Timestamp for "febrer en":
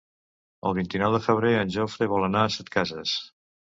1.27-1.73